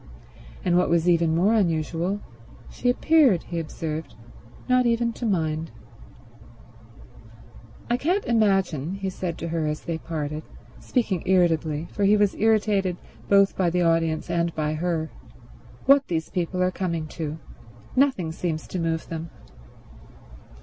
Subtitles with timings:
[0.65, 2.21] And, what was even more unusual,
[2.71, 4.15] she appeared, he observed,
[4.67, 5.69] not even to mind.
[7.87, 10.41] "I can't imagine," he said to her as they parted,
[10.79, 12.97] speaking irritably, for he was irritated
[13.29, 15.11] both by the audience and by her,
[15.85, 17.37] "what these people are coming to.
[17.95, 19.29] Nothing seems to move them."